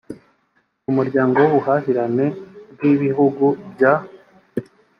[0.95, 2.25] muryango w ubuhahirane
[2.73, 3.93] bw ibihugu bya